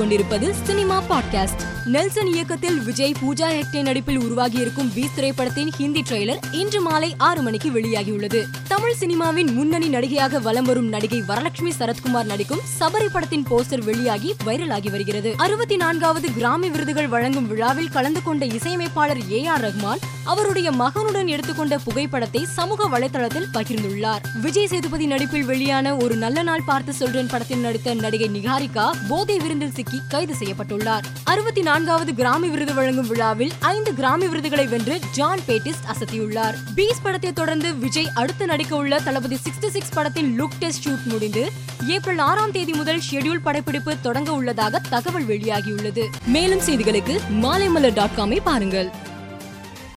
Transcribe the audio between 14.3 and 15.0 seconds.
வைரலாகி